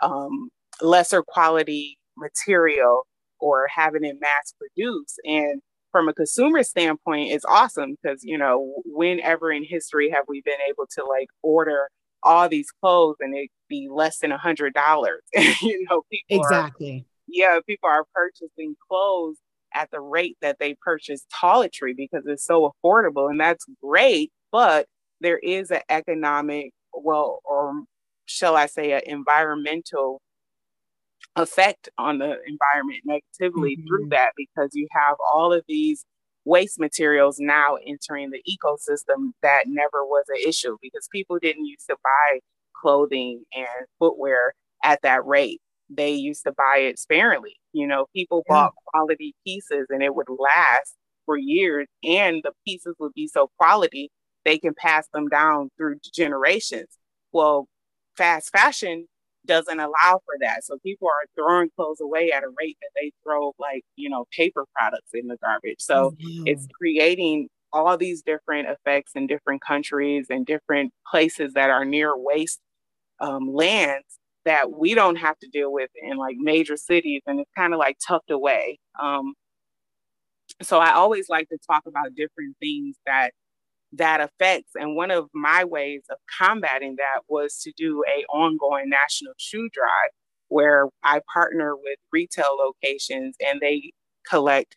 [0.00, 0.50] um,
[0.82, 3.06] lesser quality material
[3.40, 5.20] or having it mass produced.
[5.24, 10.42] And from a consumer standpoint, it's awesome because, you know, whenever in history have we
[10.42, 11.88] been able to like order
[12.22, 15.22] all these clothes and it be less than a hundred dollars?
[15.62, 17.06] you know, people exactly.
[17.06, 19.38] Are, yeah, people are purchasing clothes
[19.74, 24.30] at the rate that they purchase toiletry because it's so affordable and that's great.
[24.50, 24.86] But
[25.20, 27.82] there is an economic, well, or
[28.28, 30.20] shall I say, an environmental
[31.34, 33.86] effect on the environment negatively mm-hmm.
[33.86, 36.04] through that because you have all of these
[36.44, 41.86] waste materials now entering the ecosystem that never was an issue because people didn't used
[41.88, 42.38] to buy
[42.80, 45.60] clothing and footwear at that rate.
[45.90, 47.56] They used to buy it sparingly.
[47.72, 48.54] You know, people yeah.
[48.54, 53.50] bought quality pieces and it would last for years, and the pieces would be so
[53.58, 54.10] quality
[54.44, 56.88] they can pass them down through generations.
[57.32, 57.68] Well,
[58.18, 59.06] fast fashion
[59.46, 60.64] doesn't allow for that.
[60.64, 64.26] So people are throwing clothes away at a rate that they throw like, you know,
[64.36, 65.78] paper products in the garbage.
[65.78, 66.42] So mm-hmm.
[66.46, 72.12] it's creating all these different effects in different countries and different places that are near
[72.16, 72.60] waste
[73.20, 77.50] um, lands that we don't have to deal with in like major cities and it's
[77.56, 78.78] kind of like tucked away.
[79.02, 79.34] Um,
[80.62, 83.32] so I always like to talk about different things that
[83.92, 88.88] that affects and one of my ways of combating that was to do a ongoing
[88.88, 90.10] national shoe drive
[90.48, 93.92] where I partner with retail locations and they
[94.28, 94.76] collect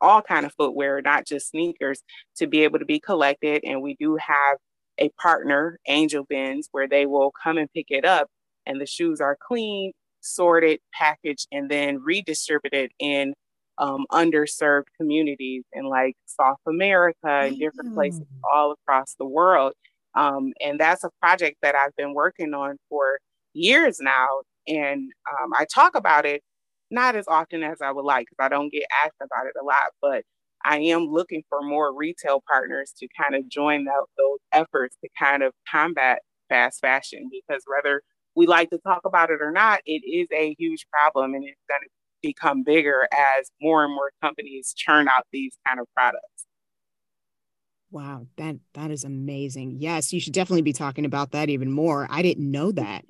[0.00, 2.02] all kind of footwear, not just sneakers,
[2.36, 3.62] to be able to be collected.
[3.64, 4.58] And we do have
[4.98, 8.28] a partner, Angel Bins, where they will come and pick it up,
[8.66, 13.34] and the shoes are cleaned, sorted, packaged, and then redistributed in
[13.78, 19.72] um, underserved communities in like South America and different places all across the world.
[20.14, 23.18] Um, and that's a project that I've been working on for
[23.54, 24.26] years now.
[24.68, 26.42] And um, I talk about it
[26.90, 29.64] not as often as I would like because I don't get asked about it a
[29.64, 30.22] lot, but
[30.64, 35.08] I am looking for more retail partners to kind of join the, those efforts to
[35.18, 38.02] kind of combat fast fashion because whether
[38.36, 41.60] we like to talk about it or not, it is a huge problem and it's
[41.68, 41.88] going to
[42.22, 46.46] become bigger as more and more companies churn out these kind of products.
[47.90, 49.76] Wow, that that is amazing.
[49.78, 52.06] Yes, you should definitely be talking about that even more.
[52.08, 53.04] I didn't know that.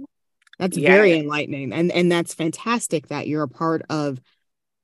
[0.58, 0.90] That's yeah.
[0.90, 1.72] very enlightening.
[1.72, 4.20] And and that's fantastic that you're a part of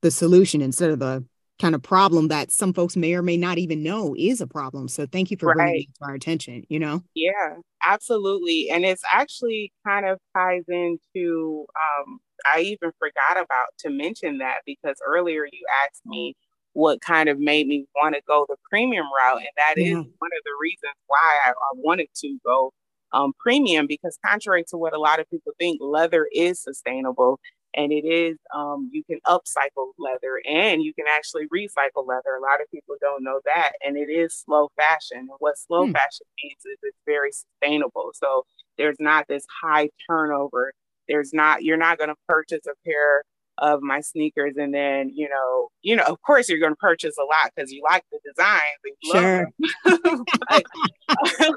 [0.01, 1.25] the solution instead of the
[1.59, 4.87] kind of problem that some folks may or may not even know is a problem.
[4.87, 5.55] So thank you for right.
[5.55, 7.03] bringing it to our attention, you know?
[7.15, 8.69] Yeah, absolutely.
[8.69, 12.19] And it's actually kind of ties into um,
[12.53, 16.35] I even forgot about to mention that because earlier you asked me
[16.73, 19.39] what kind of made me want to go the premium route.
[19.39, 19.87] And that yeah.
[19.87, 22.71] is one of the reasons why I, I wanted to go
[23.11, 27.39] um, premium because contrary to what a lot of people think, leather is sustainable
[27.75, 32.35] and it is um, you can upcycle leather and you can actually recycle leather.
[32.37, 35.19] A lot of people don't know that, and it is slow fashion.
[35.19, 35.91] And what slow hmm.
[35.91, 38.11] fashion means is it's very sustainable.
[38.13, 38.45] So
[38.77, 40.73] there's not this high turnover
[41.09, 43.23] there's not, you're not going to purchase a pair
[43.57, 47.15] of my sneakers and then, you know, you know, of course you're going to purchase
[47.17, 48.63] a lot because you like the designs.
[49.11, 49.49] sure.
[50.49, 50.63] but,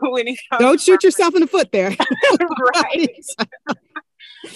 [0.10, 1.90] when it Don't shoot yourself in the foot there.
[2.74, 3.24] right.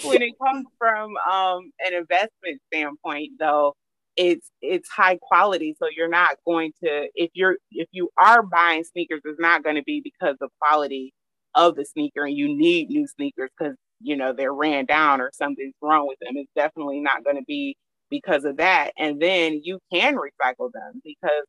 [0.03, 3.73] When it comes from um, an investment standpoint, though,
[4.15, 8.83] it's it's high quality so you're not going to if you're if you are buying
[8.83, 11.13] sneakers it's not going to be because the quality
[11.53, 15.31] of the sneaker and you need new sneakers because you know they're ran down or
[15.33, 16.33] something's wrong with them.
[16.35, 17.75] It's definitely not going to be
[18.09, 18.91] because of that.
[18.97, 21.45] And then you can recycle them because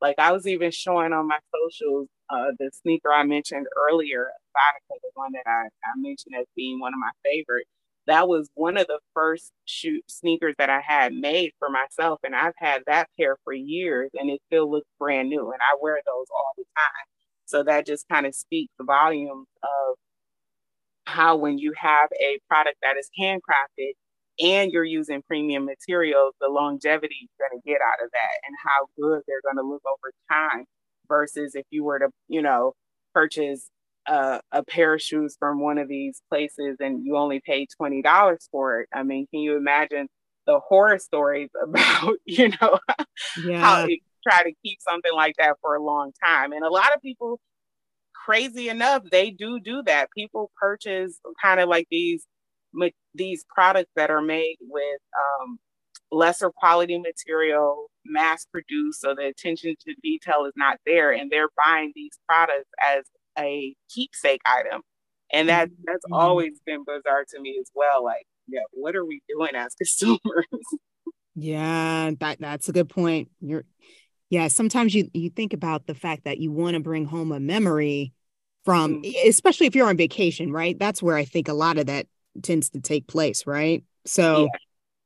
[0.00, 4.26] like i was even showing on my socials uh, the sneaker i mentioned earlier
[4.88, 7.70] the one that I, I mentioned as being one of my favorites
[8.06, 9.52] that was one of the first
[10.08, 12.20] sneakers that I had made for myself.
[12.24, 15.52] And I've had that pair for years and it still looks brand new.
[15.52, 17.06] And I wear those all the time.
[17.46, 19.96] So that just kind of speaks volumes of
[21.06, 23.92] how when you have a product that is handcrafted
[24.40, 28.56] and you're using premium materials, the longevity you're going to get out of that and
[28.64, 30.64] how good they're going to look over time
[31.08, 32.72] versus if you were to, you know,
[33.14, 33.68] purchase
[34.06, 38.38] a, a pair of shoes from one of these places and you only pay $20
[38.50, 38.88] for it.
[38.92, 40.08] I mean, can you imagine
[40.46, 42.78] the horror stories about, you know,
[43.44, 43.60] yeah.
[43.60, 46.52] how you try to keep something like that for a long time?
[46.52, 47.40] And a lot of people
[48.24, 50.08] crazy enough, they do do that.
[50.16, 52.26] People purchase kind of like these
[53.14, 55.58] these products that are made with um,
[56.10, 61.50] lesser quality material, mass produced, so the attention to detail is not there, and they're
[61.64, 63.04] buying these products as
[63.38, 64.82] a keepsake item,
[65.32, 66.14] and that that's mm-hmm.
[66.14, 68.04] always been bizarre to me as well.
[68.04, 70.46] Like, yeah, what are we doing as consumers?
[71.34, 73.30] yeah, that that's a good point.
[73.40, 73.64] You're
[74.30, 77.40] yeah, sometimes you you think about the fact that you want to bring home a
[77.40, 78.12] memory
[78.64, 79.28] from mm-hmm.
[79.28, 80.78] especially if you're on vacation, right?
[80.78, 82.06] That's where I think a lot of that
[82.42, 83.84] tends to take place, right?
[84.06, 84.58] So yeah.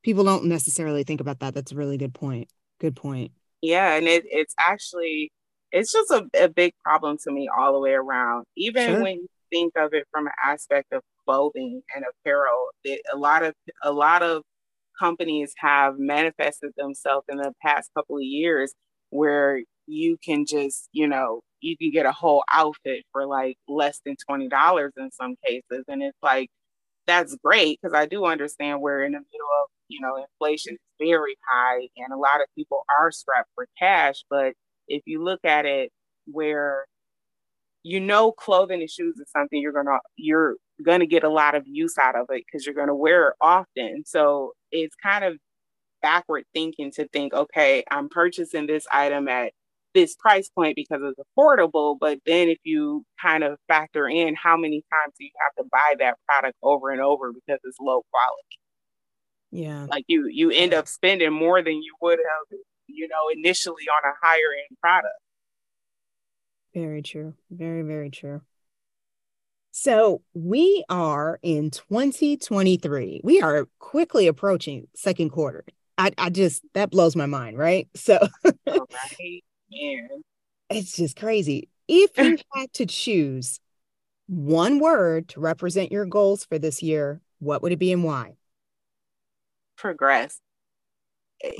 [0.03, 1.53] people don't necessarily think about that.
[1.53, 2.49] That's a really good point.
[2.79, 3.31] Good point.
[3.61, 5.31] Yeah, and it, it's actually
[5.71, 8.45] it's just a, a big problem to me all the way around.
[8.55, 9.03] Even sure.
[9.03, 13.43] when you think of it from an aspect of clothing and apparel, it, a lot
[13.43, 13.53] of
[13.83, 14.43] a lot of
[14.99, 18.73] companies have manifested themselves in the past couple of years
[19.09, 23.99] where you can just, you know, you can get a whole outfit for like less
[24.05, 25.85] than $20 in some cases.
[25.87, 26.49] And it's like,
[27.07, 30.79] that's great because I do understand we're in the middle of, you know, inflation is
[30.99, 34.23] very high and a lot of people are strapped for cash.
[34.29, 34.53] But
[34.87, 35.91] if you look at it
[36.25, 36.85] where
[37.83, 41.63] you know clothing and shoes is something you're gonna you're gonna get a lot of
[41.67, 44.03] use out of it because you're gonna wear it often.
[44.05, 45.37] So it's kind of
[46.01, 49.53] backward thinking to think, okay, I'm purchasing this item at
[49.93, 51.97] this price point because it's affordable.
[51.99, 55.69] But then if you kind of factor in how many times do you have to
[55.71, 58.57] buy that product over and over because it's low quality.
[59.51, 59.85] Yeah.
[59.89, 62.59] Like you you end up spending more than you would have
[62.97, 65.13] you know, initially on a higher end product.
[66.73, 67.33] Very true.
[67.49, 68.41] Very, very true.
[69.71, 73.21] So we are in 2023.
[73.23, 75.63] We are quickly approaching second quarter.
[75.97, 77.87] I, I just that blows my mind, right?
[77.95, 78.17] So
[78.67, 79.43] right.
[79.71, 80.07] Man.
[80.69, 81.69] it's just crazy.
[81.87, 83.59] If you had to choose
[84.27, 88.33] one word to represent your goals for this year, what would it be and why?
[89.77, 90.41] Progress.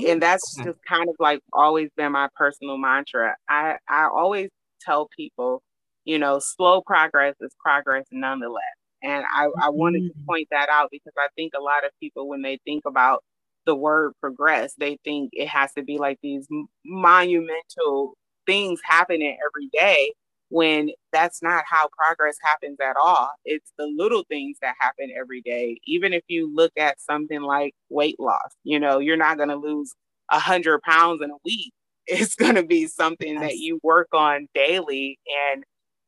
[0.08, 3.36] And that's just kind of like always been my personal mantra.
[3.48, 4.50] I, I always
[4.80, 5.62] tell people,
[6.04, 8.62] you know, slow progress is progress nonetheless.
[9.02, 10.26] And I, I wanted to mm-hmm.
[10.26, 13.22] point that out because I think a lot of people, when they think about
[13.66, 16.48] the word progress, they think it has to be like these
[16.84, 18.14] monumental
[18.46, 20.12] things happening every day
[20.50, 23.30] when that's not how progress happens at all.
[23.44, 25.78] It's the little things that happen every day.
[25.84, 29.56] Even if you look at something like weight loss, you know, you're not going to
[29.56, 29.92] lose
[30.30, 31.72] a hundred pounds in a week.
[32.10, 33.42] It's going to be something yes.
[33.42, 35.18] that you work on daily,
[35.52, 35.62] and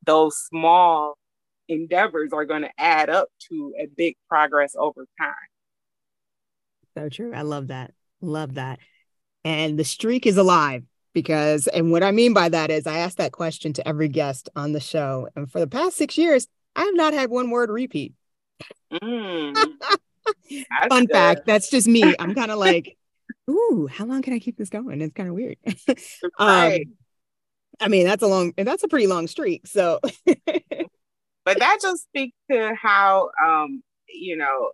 [0.07, 1.19] those small
[1.69, 5.35] endeavors are going to add up to a big progress over time.
[6.97, 7.35] So true.
[7.35, 7.93] I love that.
[8.23, 8.79] Love that.
[9.45, 13.17] And the streak is alive because and what I mean by that is I ask
[13.19, 15.29] that question to every guest on the show.
[15.37, 16.47] And for the past six years,
[16.77, 18.15] I have not had one word repeat.
[18.93, 19.57] Mm,
[20.89, 21.11] Fun good.
[21.13, 22.15] fact, that's just me.
[22.19, 22.97] I'm kind of like,
[23.51, 25.01] ooh, how long can I keep this going?
[25.01, 25.57] It's kind of weird.
[26.39, 26.87] right.
[26.87, 26.95] um,
[27.81, 29.67] I mean, that's a long that's a pretty long streak.
[29.67, 30.01] So
[31.45, 34.71] but that just speaks to how um, you know,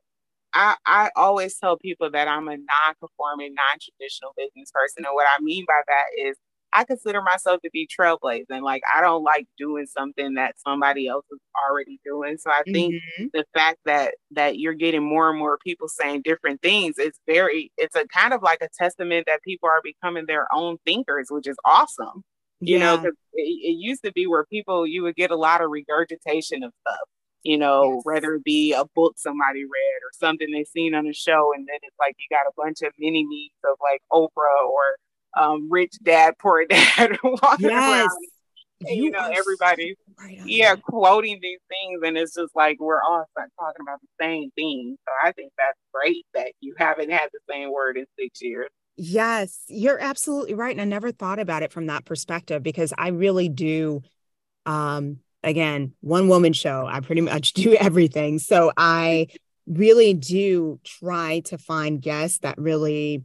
[0.56, 5.04] I, I always tell people that I'm a non-conforming, non-traditional business person.
[5.04, 6.36] And what I mean by that is
[6.72, 8.62] I consider myself to be trailblazing.
[8.62, 11.38] Like I don't like doing something that somebody else is
[11.68, 12.38] already doing.
[12.38, 13.26] So I think mm-hmm.
[13.34, 17.70] the fact that that you're getting more and more people saying different things, it's very
[17.76, 21.46] it's a kind of like a testament that people are becoming their own thinkers, which
[21.46, 22.22] is awesome.
[22.60, 22.84] You yeah.
[22.84, 25.70] know, because it, it used to be where people you would get a lot of
[25.70, 27.08] regurgitation of stuff
[27.46, 28.00] you know, yes.
[28.02, 31.66] whether it be a book somebody read or something they've seen on a show, and
[31.68, 35.68] then it's like you got a bunch of mini memes of like Oprah or um,
[35.70, 37.72] Rich Dad Poor Dad walking yes.
[37.72, 38.10] around.
[38.80, 40.82] And, you, you know, everybody, right yeah, that.
[40.82, 44.96] quoting these things, and it's just like we're all talking about the same thing.
[45.06, 48.68] So I think that's great that you haven't had the same word in six years.
[48.96, 50.72] Yes, you're absolutely right.
[50.72, 54.02] And I never thought about it from that perspective because I really do
[54.66, 56.86] um again, one woman show.
[56.86, 58.38] I pretty much do everything.
[58.38, 59.28] So I
[59.66, 63.24] really do try to find guests that really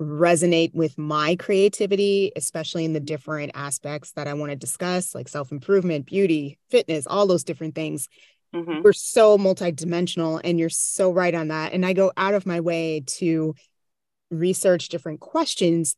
[0.00, 5.28] resonate with my creativity, especially in the different aspects that I want to discuss, like
[5.28, 8.08] self improvement, beauty, fitness, all those different things.
[8.54, 8.82] Mm-hmm.
[8.82, 11.72] We're so multidimensional, and you're so right on that.
[11.72, 13.54] And I go out of my way to
[14.30, 15.96] research different questions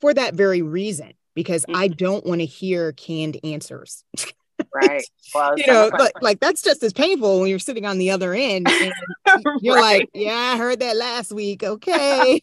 [0.00, 1.76] for that very reason, because mm-hmm.
[1.76, 4.04] I don't want to hear canned answers.
[4.74, 5.04] right?
[5.32, 8.34] Well, you know like, like that's just as painful when you're sitting on the other
[8.34, 8.68] end
[9.60, 10.00] you're right.
[10.00, 12.42] like yeah i heard that last week okay.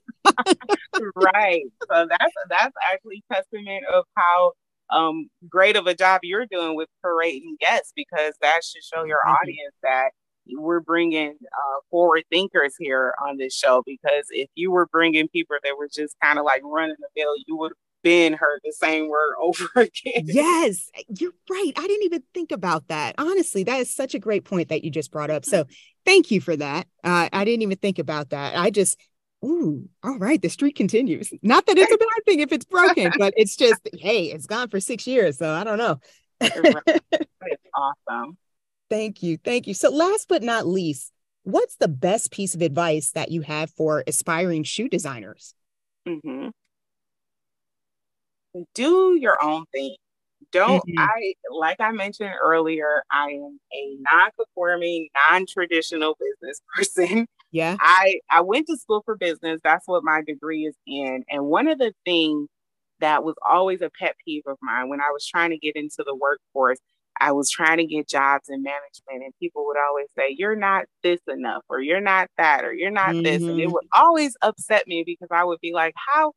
[1.16, 1.64] Right.
[1.90, 4.54] So that's that's actually testament of how
[4.90, 9.20] um great of a job you're doing with parading guests because that should show your
[9.26, 10.10] Thank audience that
[10.50, 15.58] we're bringing uh, forward thinkers here on this show because if you were bringing people
[15.62, 17.74] that were just kind of like running the mill, you would
[18.04, 20.24] been heard the same word over again.
[20.26, 21.74] Yes, you're right.
[21.76, 23.16] I didn't even think about that.
[23.18, 25.46] Honestly, that is such a great point that you just brought up.
[25.46, 25.66] So
[26.06, 26.88] thank you for that.
[27.04, 28.58] Uh, I didn't even think about that.
[28.58, 29.00] I just,
[29.44, 31.32] ooh, all right, the street continues.
[31.42, 34.70] Not that it's a bad thing if it's broken, but it's just, hey, it's gone
[34.70, 35.38] for six years.
[35.38, 36.00] So I don't know.
[36.40, 38.38] it's awesome.
[38.90, 39.38] Thank you.
[39.38, 39.74] Thank you.
[39.74, 41.12] So last but not least,
[41.44, 45.54] what's the best piece of advice that you have for aspiring shoe designers?
[46.08, 46.50] Mm-hmm
[48.74, 49.96] do your own thing.
[50.52, 51.00] Don't mm-hmm.
[51.00, 57.28] I like I mentioned earlier, I am a non-conforming, non-traditional business person.
[57.52, 57.78] Yeah.
[57.80, 59.60] I I went to school for business.
[59.64, 61.24] That's what my degree is in.
[61.30, 62.48] And one of the things
[63.00, 66.04] that was always a pet peeve of mine when I was trying to get into
[66.06, 66.80] the workforce,
[67.20, 70.86] I was trying to get jobs in management, and people would always say, You're not
[71.04, 73.24] this enough, or you're not that, or you're not mm-hmm.
[73.24, 73.42] this.
[73.42, 73.74] And it mm-hmm.
[73.74, 76.34] would always upset me because I would be like, How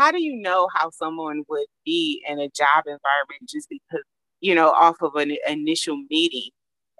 [0.00, 4.02] how do you know how someone would be in a job environment just because
[4.40, 6.50] you know off of an initial meeting?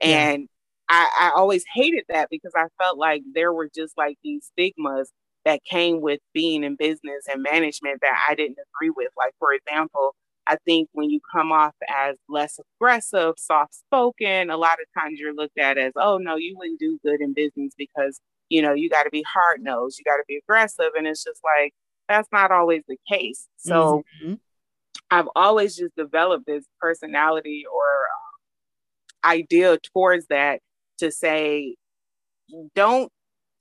[0.03, 0.47] And yeah.
[0.91, 5.11] I, I always hated that because i felt like there were just like these stigmas
[5.47, 9.09] that came with being in business and management that i didn't agree with.
[9.17, 10.15] Like for example
[10.47, 15.19] i think when you come off as less aggressive soft spoken a lot of times
[15.19, 18.21] you're looked at as oh no you wouldn't do good in business because
[18.51, 20.91] you know you got to be hard nosed you got to be aggressive.
[20.97, 21.73] And it's just like
[22.11, 23.47] that's not always the case.
[23.57, 24.35] So mm-hmm.
[25.11, 30.61] I've always just developed this personality or uh, idea towards that
[30.99, 31.77] to say,
[32.75, 33.11] don't,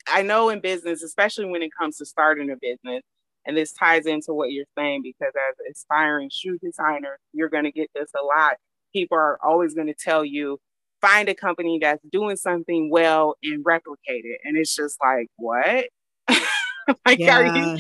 [0.08, 3.04] I know in business, especially when it comes to starting a business,
[3.45, 7.72] and this ties into what you're saying because as aspiring shoe designer, you're going to
[7.72, 8.56] get this a lot.
[8.93, 10.60] People are always going to tell you,
[11.02, 14.41] find a company that's doing something well and replicate it.
[14.43, 15.86] And it's just like, what?
[17.06, 17.38] like, yeah.
[17.38, 17.78] are you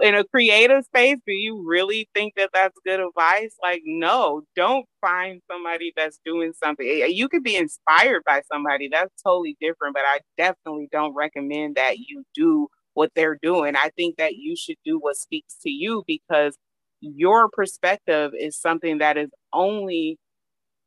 [0.00, 1.18] in a creative space?
[1.26, 3.54] Do you really think that that's good advice?
[3.62, 6.86] Like, no, don't find somebody that's doing something.
[6.86, 11.98] You could be inspired by somebody, that's totally different, but I definitely don't recommend that
[11.98, 13.76] you do what they're doing.
[13.76, 16.56] I think that you should do what speaks to you because
[17.00, 20.18] your perspective is something that is only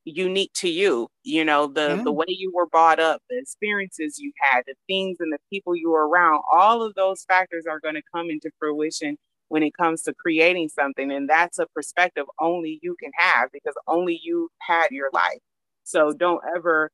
[0.05, 2.03] unique to you you know the yeah.
[2.03, 5.75] the way you were brought up the experiences you had the things and the people
[5.75, 9.15] you were around all of those factors are going to come into fruition
[9.49, 13.75] when it comes to creating something and that's a perspective only you can have because
[13.87, 15.39] only you had your life
[15.83, 16.89] so don't ever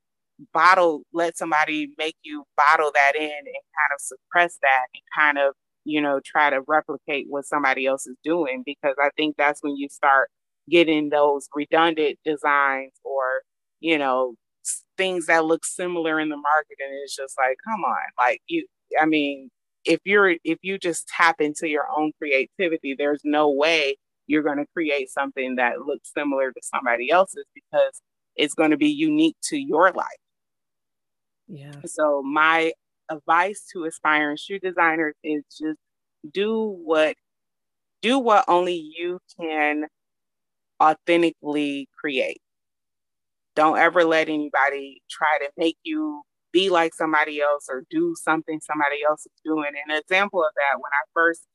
[0.54, 5.38] bottle let somebody make you bottle that in and kind of suppress that and kind
[5.38, 5.54] of
[5.86, 9.76] you know try to replicate what somebody else is doing because i think that's when
[9.78, 10.30] you start
[10.70, 13.42] getting those redundant designs or
[13.80, 14.36] you know
[14.98, 18.66] things that look similar in the market and it's just like come on like you
[19.00, 19.50] i mean
[19.86, 23.96] if you're if you just tap into your own creativity there's no way
[24.28, 28.02] you're going to create something that looks similar to somebody else's because
[28.36, 30.06] it's going to be unique to your life.
[31.48, 31.72] Yeah.
[31.86, 32.74] So my
[33.10, 35.80] advice to aspiring shoe designers is just
[36.32, 37.16] do what
[38.02, 39.86] do what only you can
[40.82, 42.42] authentically create.
[43.56, 46.22] Don't ever let anybody try to make you
[46.52, 49.72] be like somebody else or do something somebody else is doing.
[49.88, 51.46] An example of that, when I first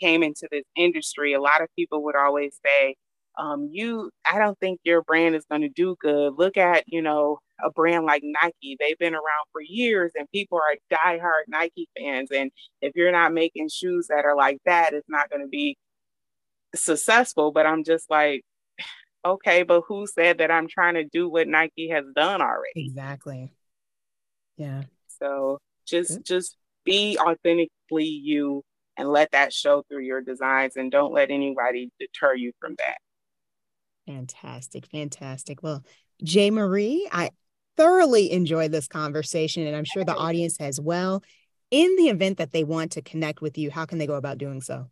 [0.00, 2.96] came into this industry, a lot of people would always say,
[3.38, 6.34] um, you, I don't think your brand is going to do good.
[6.36, 8.76] Look at, you know, a brand like Nike.
[8.78, 12.30] They've been around for years and people are diehard Nike fans.
[12.30, 12.50] And
[12.82, 15.78] if you're not making shoes that are like that, it's not going to be
[16.74, 17.52] successful.
[17.52, 18.42] But I'm just like,
[19.24, 22.72] okay, but who said that I'm trying to do what Nike has done already?
[22.86, 23.52] Exactly.
[24.56, 24.82] Yeah.
[25.20, 26.24] So just Good.
[26.24, 28.62] just be authentically you
[28.96, 32.98] and let that show through your designs and don't let anybody deter you from that.
[34.06, 34.86] Fantastic.
[34.86, 35.62] Fantastic.
[35.62, 35.84] Well,
[36.22, 36.50] J.
[36.50, 37.30] Marie, I
[37.76, 41.22] thoroughly enjoyed this conversation and I'm sure the audience as well.
[41.70, 44.38] In the event that they want to connect with you, how can they go about
[44.38, 44.90] doing so?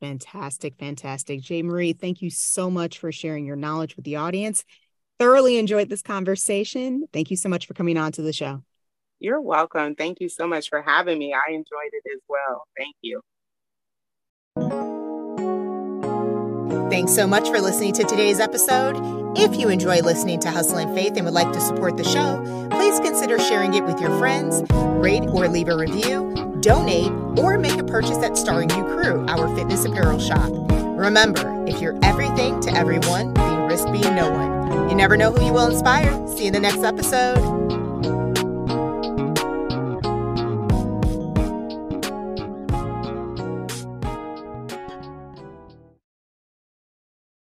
[0.00, 1.40] Fantastic, fantastic.
[1.40, 1.62] J.
[1.62, 4.64] Marie, thank you so much for sharing your knowledge with the audience.
[5.18, 7.06] Thoroughly enjoyed this conversation.
[7.12, 8.62] Thank you so much for coming on to the show.
[9.18, 9.94] You're welcome.
[9.94, 11.34] Thank you so much for having me.
[11.34, 12.66] I enjoyed it as well.
[12.76, 13.22] Thank you.
[16.90, 19.25] Thanks so much for listening to today's episode.
[19.38, 22.42] If you enjoy listening to Hustle in Faith and would like to support the show,
[22.70, 27.78] please consider sharing it with your friends, rate or leave a review, donate, or make
[27.78, 30.50] a purchase at StarenguCrew, our fitness apparel shop.
[30.70, 34.88] Remember, if you're everything to everyone, then risk being no one.
[34.88, 36.26] You never know who you will inspire.
[36.28, 37.75] See you in the next episode.